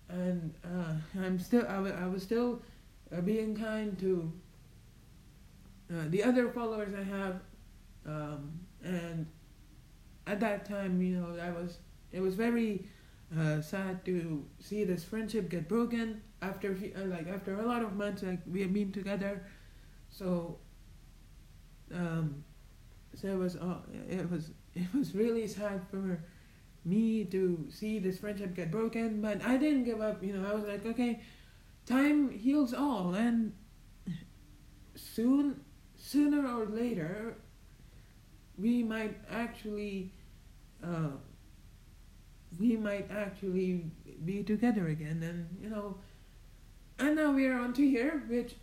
and 0.08 0.52
uh, 0.64 0.94
I'm 1.18 1.38
still. 1.38 1.64
I, 1.68 1.76
w- 1.76 1.94
I 1.94 2.06
was 2.06 2.22
still 2.22 2.60
uh, 3.16 3.20
being 3.20 3.56
kind 3.56 3.98
to 4.00 4.32
uh, 5.92 6.04
the 6.08 6.22
other 6.22 6.48
followers 6.50 6.94
I 6.94 7.02
have, 7.02 7.40
um, 8.06 8.60
and 8.82 9.26
at 10.26 10.40
that 10.40 10.64
time, 10.64 11.00
you 11.02 11.16
know, 11.16 11.36
I 11.40 11.50
was. 11.50 11.78
It 12.12 12.20
was 12.20 12.34
very 12.34 12.86
uh, 13.38 13.60
sad 13.60 14.04
to 14.04 14.44
see 14.58 14.84
this 14.84 15.04
friendship 15.04 15.48
get 15.48 15.68
broken 15.68 16.22
after 16.42 16.76
uh, 16.96 17.04
like 17.06 17.28
after 17.28 17.60
a 17.60 17.62
lot 17.64 17.82
of 17.82 17.94
months 17.94 18.22
like 18.24 18.40
we 18.50 18.62
have 18.62 18.72
been 18.72 18.90
together 18.90 19.44
so 20.10 20.58
um 21.94 22.42
so 23.14 23.28
it 23.28 23.38
was 23.38 23.56
uh, 23.56 23.78
it 24.08 24.30
was 24.30 24.50
it 24.74 24.92
was 24.94 25.14
really 25.14 25.46
sad 25.46 25.82
for 25.90 26.22
me 26.84 27.24
to 27.24 27.66
see 27.70 27.98
this 27.98 28.18
friendship 28.18 28.54
get 28.54 28.70
broken 28.70 29.20
but 29.20 29.44
i 29.44 29.56
didn't 29.56 29.84
give 29.84 30.00
up 30.00 30.22
you 30.22 30.32
know 30.32 30.50
i 30.50 30.54
was 30.54 30.64
like 30.64 30.84
okay 30.86 31.20
time 31.86 32.30
heals 32.30 32.72
all 32.72 33.14
and 33.14 33.52
soon 34.94 35.60
sooner 35.96 36.46
or 36.46 36.66
later 36.66 37.36
we 38.60 38.82
might 38.82 39.16
actually 39.30 40.12
uh, 40.84 41.10
we 42.58 42.76
might 42.76 43.10
actually 43.10 43.84
be 44.24 44.42
together 44.42 44.88
again 44.88 45.22
and 45.22 45.48
you 45.62 45.68
know 45.68 45.96
and 46.98 47.16
now 47.16 47.32
we 47.32 47.46
are 47.46 47.58
on 47.58 47.72
to 47.72 47.82
here 47.82 48.22
which 48.28 48.56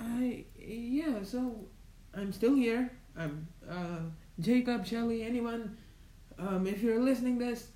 i 0.00 0.44
yeah 0.56 1.22
so 1.22 1.66
i'm 2.16 2.32
still 2.32 2.54
here. 2.54 2.90
I'm 3.16 3.46
uh, 3.68 4.00
jacob 4.40 4.86
shelly 4.86 5.22
anyone 5.22 5.76
um, 6.38 6.66
if 6.66 6.82
you're 6.82 7.00
listening 7.00 7.38
this 7.38 7.68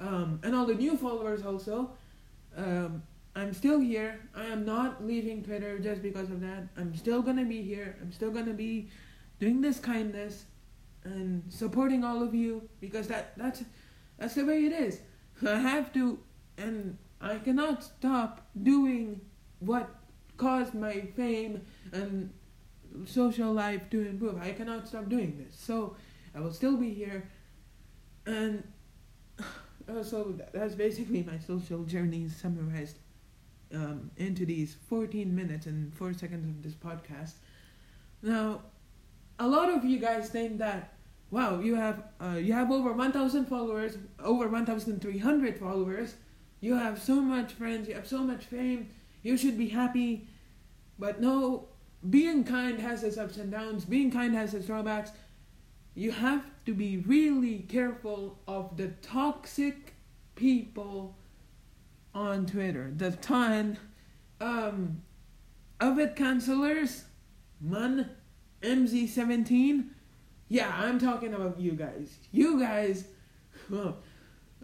um, 0.00 0.40
and 0.42 0.54
all 0.54 0.66
the 0.66 0.74
new 0.74 0.96
followers 0.96 1.44
also 1.44 1.90
um, 2.56 3.02
i'm 3.36 3.52
still 3.52 3.80
here. 3.80 4.20
I 4.34 4.44
am 4.46 4.64
not 4.64 5.04
leaving 5.04 5.42
twitter 5.42 5.78
just 5.78 6.02
because 6.02 6.30
of 6.30 6.40
that. 6.40 6.68
I'm 6.76 6.94
still 6.96 7.22
gonna 7.22 7.44
be 7.44 7.62
here. 7.62 7.96
I'm 8.00 8.12
still 8.12 8.30
gonna 8.30 8.52
be 8.52 8.90
doing 9.38 9.60
this 9.60 9.78
kindness 9.78 10.44
and 11.04 11.42
supporting 11.48 12.04
all 12.04 12.22
of 12.22 12.34
you 12.34 12.68
because 12.80 13.08
that 13.08 13.36
that's 13.36 13.62
that's 14.18 14.34
the 14.34 14.44
way 14.44 14.64
it 14.64 14.72
is 14.72 15.00
i 15.46 15.56
have 15.56 15.92
to 15.92 16.18
and 16.56 16.96
I 17.24 17.38
cannot 17.38 17.82
stop 17.82 18.46
doing 18.62 19.20
what 19.60 19.88
caused 20.36 20.74
my 20.74 21.00
fame 21.16 21.62
and 21.92 22.30
social 23.06 23.52
life 23.52 23.88
to 23.90 24.06
improve. 24.06 24.40
I 24.40 24.52
cannot 24.52 24.86
stop 24.86 25.08
doing 25.08 25.38
this. 25.38 25.58
So 25.58 25.96
I 26.34 26.40
will 26.40 26.52
still 26.52 26.76
be 26.76 26.92
here. 26.92 27.28
And 28.26 28.62
uh, 29.88 30.02
so 30.02 30.38
that's 30.52 30.74
basically 30.74 31.22
my 31.22 31.38
social 31.38 31.84
journey 31.84 32.28
summarized 32.28 32.98
um, 33.72 34.10
into 34.16 34.44
these 34.44 34.76
14 34.88 35.34
minutes 35.34 35.66
and 35.66 35.94
4 35.94 36.12
seconds 36.12 36.46
of 36.46 36.62
this 36.62 36.74
podcast. 36.74 37.34
Now, 38.22 38.62
a 39.38 39.46
lot 39.46 39.70
of 39.70 39.84
you 39.84 39.98
guys 39.98 40.28
think 40.28 40.58
that 40.58 40.94
wow, 41.30 41.58
you 41.58 41.74
have 41.74 42.04
uh, 42.20 42.36
you 42.36 42.52
have 42.52 42.70
over 42.70 42.92
1,000 42.92 43.46
followers, 43.46 43.98
over 44.22 44.48
1,300 44.48 45.58
followers, 45.58 46.14
you 46.60 46.76
have 46.76 47.02
so 47.02 47.20
much 47.20 47.52
friends, 47.52 47.88
you 47.88 47.94
have 47.94 48.06
so 48.06 48.18
much 48.18 48.44
fame, 48.44 48.88
you 49.22 49.36
should 49.36 49.58
be 49.58 49.68
happy. 49.68 50.28
But 50.96 51.20
no, 51.20 51.68
being 52.08 52.44
kind 52.44 52.78
has 52.78 53.02
its 53.02 53.18
ups 53.18 53.36
and 53.36 53.50
downs, 53.50 53.84
being 53.84 54.12
kind 54.12 54.34
has 54.34 54.54
its 54.54 54.66
drawbacks. 54.66 55.10
You 55.96 56.12
have 56.12 56.44
to 56.66 56.72
be 56.72 56.98
really 56.98 57.66
careful 57.68 58.38
of 58.46 58.76
the 58.76 58.88
toxic 59.02 59.94
people 60.36 61.16
on 62.14 62.46
Twitter. 62.46 62.92
The 62.96 63.10
ton 63.10 63.78
um, 64.40 65.02
of 65.80 65.98
it 65.98 66.14
cancelers, 66.14 67.02
Mun, 67.60 68.10
MZ17. 68.64 69.88
Yeah, 70.48 70.72
I'm 70.76 70.98
talking 70.98 71.34
about 71.34 71.58
you 71.58 71.72
guys. 71.72 72.16
You 72.32 72.60
guys, 72.60 73.04
well, 73.70 73.98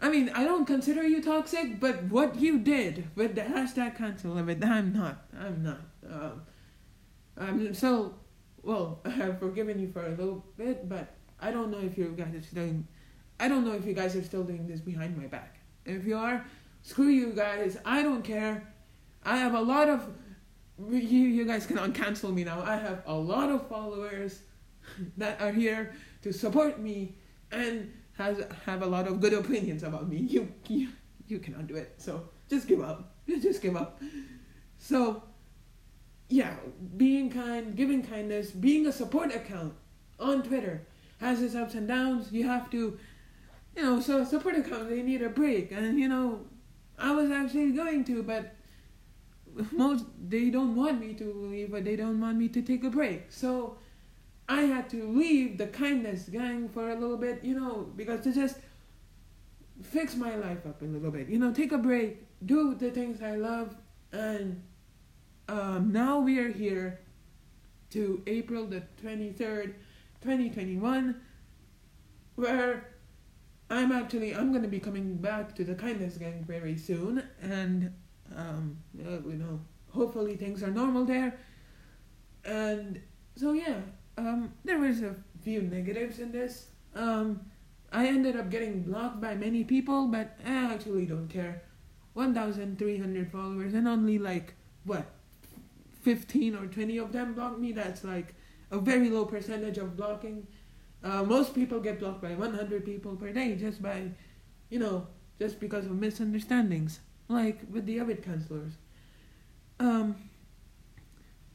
I 0.00 0.08
mean, 0.08 0.30
I 0.34 0.44
don't 0.44 0.66
consider 0.66 1.02
you 1.06 1.22
toxic, 1.22 1.78
but 1.78 2.04
what 2.04 2.36
you 2.36 2.58
did 2.58 3.08
with 3.14 3.34
the 3.34 3.42
hashtag 3.42 3.96
cancel 3.96 4.32
limit, 4.32 4.64
I'm 4.64 4.92
not. 4.92 5.24
I'm 5.38 5.62
not. 5.62 5.80
Um, 6.10 6.42
I'm 7.36 7.74
so, 7.74 8.14
well, 8.62 9.00
I 9.04 9.10
have 9.10 9.38
forgiven 9.38 9.78
you 9.78 9.88
for 9.88 10.06
a 10.06 10.10
little 10.10 10.44
bit, 10.56 10.88
but 10.88 11.14
I 11.40 11.50
don't 11.50 11.70
know 11.70 11.80
if 11.80 11.98
you 11.98 12.14
guys 12.16 12.34
are 12.34 12.42
still, 12.42 12.74
I 13.38 13.48
don't 13.48 13.64
know 13.64 13.72
if 13.72 13.84
you 13.84 13.92
guys 13.92 14.16
are 14.16 14.22
still 14.22 14.44
doing 14.44 14.66
this 14.66 14.80
behind 14.80 15.16
my 15.16 15.26
back. 15.26 15.58
If 15.84 16.06
you 16.06 16.16
are, 16.16 16.44
screw 16.82 17.08
you 17.08 17.32
guys. 17.32 17.76
I 17.84 18.02
don't 18.02 18.22
care. 18.22 18.72
I 19.24 19.36
have 19.36 19.54
a 19.54 19.60
lot 19.60 19.88
of 19.88 20.08
you. 20.88 20.98
You 20.98 21.44
guys 21.44 21.66
cannot 21.66 21.94
cancel 21.94 22.32
me 22.32 22.44
now. 22.44 22.62
I 22.62 22.76
have 22.76 23.02
a 23.06 23.14
lot 23.14 23.50
of 23.50 23.68
followers 23.68 24.40
that 25.16 25.40
are 25.40 25.52
here 25.52 25.94
to 26.22 26.32
support 26.32 26.80
me 26.80 27.16
and 27.52 27.92
has 28.16 28.44
have 28.66 28.82
a 28.82 28.86
lot 28.86 29.06
of 29.06 29.20
good 29.20 29.32
opinions 29.32 29.82
about 29.82 30.08
me. 30.08 30.18
You 30.18 30.52
you 30.68 30.88
you 31.26 31.38
cannot 31.38 31.66
do 31.66 31.76
it. 31.76 31.94
So 31.98 32.28
just 32.48 32.66
give 32.66 32.80
up. 32.80 33.14
Just 33.42 33.62
give 33.62 33.76
up. 33.76 34.02
So 34.78 35.22
yeah, 36.28 36.54
being 36.96 37.30
kind, 37.30 37.76
giving 37.76 38.02
kindness, 38.02 38.50
being 38.50 38.86
a 38.86 38.92
support 38.92 39.34
account 39.34 39.74
on 40.18 40.42
Twitter 40.42 40.86
has 41.18 41.42
its 41.42 41.54
ups 41.54 41.74
and 41.74 41.86
downs. 41.86 42.32
You 42.32 42.46
have 42.46 42.70
to, 42.70 42.98
you 43.76 43.82
know, 43.82 44.00
so 44.00 44.24
support 44.24 44.56
accounts 44.56 44.88
they 44.88 45.02
need 45.02 45.22
a 45.22 45.28
break, 45.28 45.70
and 45.70 45.98
you 45.98 46.08
know, 46.08 46.46
I 46.98 47.12
was 47.12 47.30
actually 47.30 47.72
going 47.72 48.04
to, 48.04 48.22
but 48.22 48.54
most 49.72 50.06
they 50.28 50.50
don't 50.50 50.76
want 50.76 51.00
me 51.00 51.14
to 51.14 51.32
leave, 51.32 51.70
but 51.70 51.84
they 51.84 51.96
don't 51.96 52.20
want 52.20 52.38
me 52.38 52.48
to 52.48 52.62
take 52.62 52.84
a 52.84 52.90
break. 52.90 53.26
So 53.30 53.78
I 54.48 54.62
had 54.62 54.90
to 54.90 55.08
leave 55.08 55.58
the 55.58 55.66
kindness 55.66 56.28
gang 56.28 56.68
for 56.68 56.90
a 56.90 56.94
little 56.94 57.16
bit, 57.16 57.44
you 57.44 57.58
know, 57.58 57.90
because 57.96 58.20
to 58.22 58.32
just 58.32 58.56
fix 59.82 60.16
my 60.16 60.34
life 60.34 60.66
up 60.66 60.82
a 60.82 60.84
little 60.84 61.10
bit, 61.10 61.28
you 61.28 61.38
know, 61.38 61.52
take 61.52 61.72
a 61.72 61.78
break, 61.78 62.26
do 62.44 62.74
the 62.74 62.90
things 62.90 63.22
I 63.22 63.36
love, 63.36 63.76
and 64.12 64.62
um, 65.48 65.92
now 65.92 66.20
we 66.20 66.38
are 66.38 66.50
here 66.50 67.00
to 67.90 68.22
April 68.26 68.66
the 68.66 68.82
23rd, 69.02 69.74
2021, 70.20 71.20
where 72.36 72.88
I'm 73.68 73.92
actually 73.92 74.34
I'm 74.34 74.52
gonna 74.52 74.68
be 74.68 74.80
coming 74.80 75.16
back 75.16 75.54
to 75.56 75.64
the 75.64 75.74
kindness 75.74 76.16
gang 76.16 76.44
very 76.46 76.76
soon, 76.76 77.22
and 77.40 77.92
um, 78.36 78.78
uh, 78.98 79.28
you 79.28 79.36
know 79.36 79.60
hopefully 79.90 80.36
things 80.36 80.62
are 80.62 80.70
normal 80.70 81.04
there, 81.04 81.38
and 82.44 83.00
so 83.36 83.52
yeah, 83.52 83.80
um, 84.18 84.52
there 84.64 84.78
was 84.78 85.02
a 85.02 85.14
few 85.42 85.62
negatives 85.62 86.18
in 86.18 86.32
this. 86.32 86.68
Um, 86.94 87.40
I 87.92 88.06
ended 88.06 88.36
up 88.36 88.50
getting 88.50 88.82
blocked 88.82 89.20
by 89.20 89.34
many 89.34 89.64
people, 89.64 90.06
but 90.06 90.38
I 90.46 90.72
actually 90.72 91.06
don't 91.06 91.28
care. 91.28 91.62
1,300 92.14 93.30
followers 93.30 93.74
and 93.74 93.86
only 93.88 94.18
like 94.18 94.54
what 94.84 95.06
15 96.02 96.56
or 96.56 96.66
20 96.66 96.98
of 96.98 97.12
them 97.12 97.34
blocked 97.34 97.58
me, 97.58 97.72
that's 97.72 98.04
like 98.04 98.34
a 98.70 98.78
very 98.78 99.08
low 99.08 99.24
percentage 99.24 99.78
of 99.78 99.96
blocking. 99.96 100.46
Uh, 101.02 101.22
most 101.22 101.54
people 101.54 101.80
get 101.80 101.98
blocked 101.98 102.22
by 102.22 102.34
100 102.34 102.84
people 102.84 103.16
per 103.16 103.32
day 103.32 103.56
just 103.56 103.82
by, 103.82 104.10
you 104.68 104.78
know, 104.78 105.06
just 105.38 105.58
because 105.60 105.86
of 105.86 105.92
misunderstandings, 105.92 107.00
like 107.30 107.60
with 107.70 107.86
the 107.86 108.00
Avid 108.00 108.22
counselors. 108.22 108.72
Um, 109.78 110.16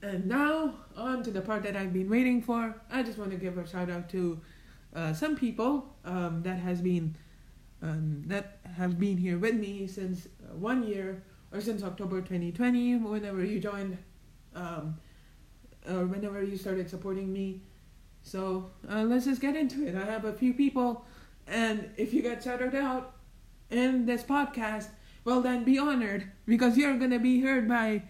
and 0.02 0.26
now, 0.26 0.74
on 0.96 1.24
to 1.24 1.32
the 1.32 1.42
part 1.42 1.64
that 1.64 1.76
I've 1.76 1.94
been 1.94 2.10
waiting 2.10 2.42
for. 2.42 2.76
I 2.92 3.04
just 3.04 3.18
want 3.18 3.32
to 3.32 3.38
give 3.38 3.58
a 3.58 3.68
shout 3.68 3.90
out 3.90 4.10
to 4.10 4.40
uh, 4.96 5.14
some 5.14 5.36
people 5.36 5.96
um, 6.06 6.42
that 6.44 6.60
has 6.60 6.82
been 6.82 7.16
um, 7.82 8.24
that 8.28 8.60
have 8.78 9.00
been 9.00 9.18
here 9.18 9.38
with 9.38 9.56
me 9.56 9.86
since 9.86 10.26
uh, 10.26 10.56
one 10.56 10.88
year 10.88 11.24
or 11.52 11.60
since 11.60 11.84
October 11.84 12.22
2020, 12.22 12.98
whenever 12.98 13.44
you 13.44 13.60
joined 13.60 13.98
um, 14.56 14.98
or 15.88 16.06
whenever 16.06 16.42
you 16.44 16.58
started 16.58 16.90
supporting 16.90 17.32
me. 17.32 17.62
So 18.24 18.72
uh, 18.90 19.04
let's 19.04 19.26
just 19.26 19.42
get 19.42 19.56
into 19.56 19.86
it. 19.86 19.96
I 19.96 20.06
have 20.06 20.26
a 20.26 20.34
few 20.34 20.54
people, 20.54 21.06
and 21.48 21.90
if 21.98 22.14
you 22.14 22.22
get 22.22 22.44
shouted 22.44 22.74
out 22.74 23.16
in 23.70 24.06
this 24.06 24.24
podcast, 24.24 24.88
well, 25.26 25.42
then 25.42 25.64
be 25.64 25.78
honored 25.78 26.32
because 26.46 26.78
you're 26.78 26.98
to 26.98 27.20
be 27.20 27.42
heard 27.42 27.68
by, 27.68 28.04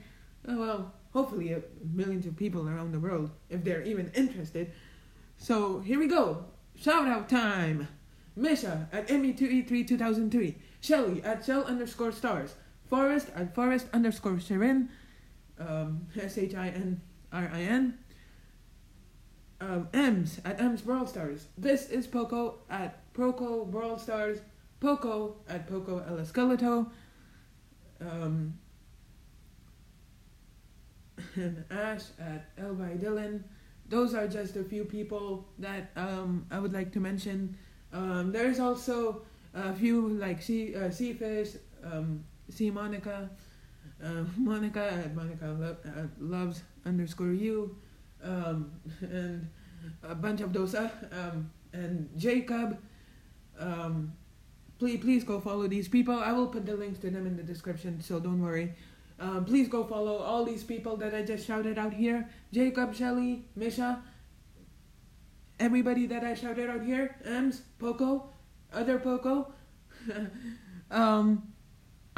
uh, 0.48 0.56
well, 0.56 0.94
hopefully 1.14 1.56
millions 1.94 2.26
of 2.26 2.36
people 2.36 2.68
around 2.68 2.92
the 2.92 3.00
world 3.00 3.32
if 3.50 3.64
they're 3.64 3.82
even 3.82 4.12
interested. 4.14 4.72
So 5.38 5.80
here 5.80 5.98
we 5.98 6.08
go. 6.08 6.46
Shout 6.76 7.08
out 7.08 7.30
time. 7.30 7.88
Misha 8.36 8.90
at 8.92 9.08
ME2E3 9.08 9.88
2003. 9.88 10.58
Shelly 10.82 11.24
at 11.24 11.46
Shell 11.46 11.64
underscore 11.64 12.12
stars. 12.12 12.56
Forest 12.90 13.30
at 13.34 13.56
Forest 13.56 13.88
underscore 13.94 14.34
Shinrin 14.34 14.90
um, 15.60 16.08
S 16.20 16.38
H 16.38 16.54
I 16.54 16.68
N 16.68 17.02
R 17.32 17.50
I 17.52 17.62
N. 17.62 17.98
Um, 19.62 19.88
M's 19.94 20.42
at 20.44 20.60
M's 20.60 20.82
Brawl 20.82 21.08
Stars. 21.08 21.48
This 21.58 21.90
is 21.90 22.08
Poco 22.08 22.60
at 22.70 23.14
Poco 23.14 23.64
Brawl 23.64 23.98
Stars. 23.98 24.40
Poco 24.82 25.38
at 25.48 25.68
Poco 25.68 26.00
El. 26.00 26.20
Um, 28.02 28.58
and 31.36 31.64
Ash 31.72 32.04
at 32.20 32.56
Elby 32.58 33.00
Dylan. 33.00 33.44
Those 33.88 34.14
are 34.14 34.28
just 34.28 34.56
a 34.56 34.64
few 34.64 34.84
people 34.84 35.46
that 35.60 35.92
um, 35.96 36.46
I 36.50 36.60
would 36.60 36.74
like 36.74 36.92
to 36.94 37.00
mention. 37.00 37.56
Um, 37.94 38.32
there's 38.32 38.60
also 38.60 39.22
a 39.54 39.74
few 39.74 40.10
like 40.10 40.42
Sea, 40.42 40.76
uh, 40.76 40.90
um, 41.84 42.24
Sea 42.50 42.72
Monica, 42.72 43.30
uh, 44.04 44.24
Monica 44.38 44.92
at 44.92 45.16
Monica 45.16 45.56
lo- 45.60 45.78
uh, 45.86 46.08
loves 46.20 46.64
underscore 46.86 47.34
you, 47.34 47.78
um, 48.24 48.72
and 49.02 49.48
a 50.04 50.16
bunch 50.16 50.42
of 50.42 50.52
those, 50.52 50.74
uh, 50.74 50.90
um, 51.12 51.52
and 51.74 52.10
Jacob. 52.18 52.80
Um, 53.60 54.14
please, 54.80 55.00
please 55.02 55.24
go 55.24 55.40
follow 55.40 55.68
these 55.68 55.88
people. 55.88 56.20
I 56.20 56.32
will 56.32 56.48
put 56.48 56.66
the 56.66 56.76
links 56.76 57.00
to 57.00 57.10
them 57.10 57.26
in 57.26 57.36
the 57.38 57.44
description, 57.44 58.02
so 58.02 58.20
don't 58.20 58.42
worry. 58.42 58.74
Um, 59.20 59.46
please 59.46 59.70
go 59.70 59.84
follow 59.84 60.18
all 60.18 60.44
these 60.44 60.64
people 60.64 60.98
that 60.98 61.16
I 61.16 61.22
just 61.22 61.48
shouted 61.48 61.78
out 61.78 61.94
here: 61.94 62.30
Jacob, 62.52 62.94
Shelly, 62.94 63.46
Misha, 63.56 64.02
everybody 65.60 66.06
that 66.08 66.24
I 66.24 66.34
shouted 66.34 66.70
out 66.70 66.84
here, 66.84 67.16
Ems, 67.24 67.62
Poco, 67.80 68.30
other 68.74 69.00
Poco. 69.00 69.54
um, 70.92 71.54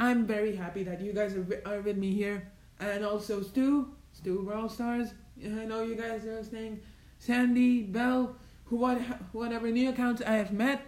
I'm 0.00 0.26
very 0.26 0.54
happy 0.54 0.82
that 0.84 1.00
you 1.00 1.12
guys 1.12 1.34
are, 1.34 1.80
with 1.80 1.96
me 1.96 2.12
here. 2.12 2.50
And 2.80 3.04
also 3.04 3.42
Stu, 3.42 3.94
Stu 4.12 4.42
Brawl 4.44 4.68
Stars. 4.68 5.08
I 5.42 5.64
know 5.64 5.82
you 5.82 5.96
guys 5.96 6.24
are 6.24 6.36
listening. 6.36 6.80
Sandy, 7.18 7.82
Bell, 7.82 8.36
who 8.66 8.76
what, 8.76 9.00
whatever 9.32 9.68
new 9.70 9.90
accounts 9.90 10.22
I 10.22 10.32
have 10.32 10.52
met. 10.52 10.82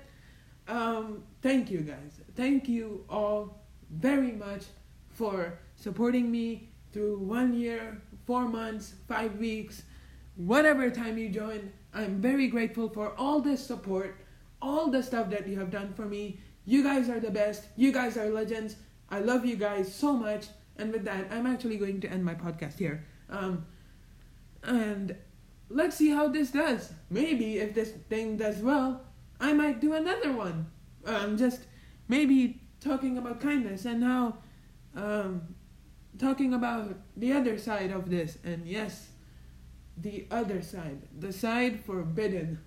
Um, 0.69 1.25
thank 1.43 1.71
you 1.71 1.81
guys. 1.81 2.21
Thank 2.37 2.69
you 2.69 3.05
all 3.09 3.61
very 3.91 4.33
much 4.33 4.65
for 5.11 5.59
supporting 5.77 6.31
me 6.31 6.69
through 6.93 7.19
one 7.19 7.55
year, 7.55 8.01
four 8.27 8.49
months, 8.49 8.95
five 9.09 9.37
weeks, 9.37 9.83
whatever 10.37 10.91
time 10.91 11.19
you 11.19 11.29
joined. 11.29 11.73
I'm 11.93 12.21
very 12.21 12.49
grateful 12.49 12.89
for 12.89 13.13
all 13.19 13.41
this 13.41 13.65
support, 13.65 14.17
all 14.63 14.91
the 14.91 15.03
stuff 15.03 15.31
that 15.31 15.49
you 15.49 15.59
have 15.59 15.71
done 15.71 15.93
for 15.93 16.05
me. 16.05 16.39
You 16.65 16.83
guys 16.83 17.09
are 17.09 17.21
the 17.21 17.31
best. 17.31 17.65
You 17.77 17.93
guys 17.93 18.17
are 18.17 18.31
legends. 18.31 18.77
I 19.11 19.21
love 19.21 19.45
you 19.45 19.57
guys 19.57 19.93
so 19.93 20.13
much. 20.13 20.47
And 20.77 20.93
with 20.93 21.05
that, 21.05 21.27
I'm 21.31 21.47
actually 21.47 21.77
going 21.77 22.01
to 22.03 22.09
end 22.09 22.25
my 22.25 22.35
podcast 22.35 22.79
here. 22.79 23.05
Um, 23.29 23.67
and 24.63 25.17
let's 25.69 25.97
see 25.97 26.11
how 26.11 26.29
this 26.29 26.51
does. 26.51 26.93
Maybe 27.11 27.59
if 27.59 27.75
this 27.75 27.91
thing 28.09 28.37
does 28.37 28.59
well, 28.59 29.03
I 29.41 29.53
might 29.53 29.81
do 29.81 29.95
another 29.95 30.33
one. 30.33 30.67
Um, 31.05 31.37
just 31.37 31.61
maybe 32.09 32.61
talking 32.81 33.19
about 33.19 33.41
kindness 33.41 33.85
and 33.85 34.03
how, 34.03 34.39
um, 34.95 35.55
talking 36.19 36.55
about 36.55 36.95
the 37.17 37.33
other 37.33 37.59
side 37.59 37.91
of 37.91 38.11
this. 38.11 38.39
And 38.45 38.67
yes, 38.67 39.09
the 39.97 40.27
other 40.31 40.63
side, 40.63 41.03
the 41.19 41.33
side 41.33 41.85
forbidden. 41.85 42.61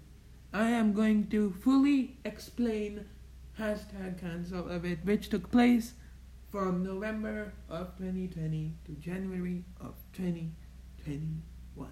I 0.54 0.70
am 0.70 0.94
going 0.94 1.28
to 1.30 1.52
fully 1.52 2.18
explain 2.26 3.06
hashtag 3.60 4.20
cancel 4.20 4.70
of 4.70 4.86
it, 4.86 5.00
which 5.04 5.30
took 5.30 5.52
place 5.52 5.94
from 6.52 6.84
November 6.84 7.54
of 7.70 7.98
2020 7.98 8.76
to 8.86 8.92
January 8.94 9.64
of 9.82 9.96
2021. 10.14 11.90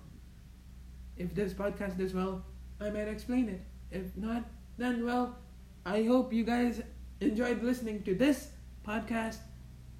If 1.17 1.33
this 1.33 1.53
podcast 1.53 1.97
does 1.97 2.13
well, 2.13 2.45
I 2.79 2.91
might 2.91 3.07
explain 3.07 3.49
it. 3.49 3.61
If 3.89 4.15
not, 4.15 4.45
then 4.77 5.03
well, 5.03 5.37
I 5.85 6.03
hope 6.03 6.31
you 6.31 6.43
guys 6.43 6.81
enjoyed 7.19 7.63
listening 7.63 8.03
to 8.03 8.13
this 8.13 8.49
podcast, 8.87 9.37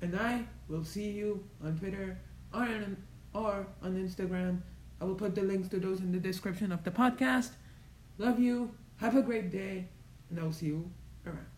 and 0.02 0.16
I 0.16 0.46
will 0.68 0.84
see 0.84 1.10
you 1.10 1.44
on 1.64 1.78
Twitter 1.78 2.18
or 2.54 2.62
on, 2.62 2.98
or 3.34 3.68
on 3.82 3.96
Instagram. 3.96 4.62
I 5.00 5.06
will 5.06 5.16
put 5.16 5.34
the 5.34 5.42
links 5.42 5.70
to 5.70 5.80
those 5.80 6.00
in 6.00 6.12
the 6.12 6.20
description 6.20 6.72
of 6.72 6.84
the 6.84 6.92
podcast. 6.92 7.52
Love 8.18 8.40
you. 8.40 8.72
Have 8.98 9.16
a 9.16 9.22
great 9.24 9.50
day, 9.50 9.88
and 10.30 10.40
I'll 10.40 10.52
see 10.52 10.68
you 10.68 10.92
around. 11.26 11.51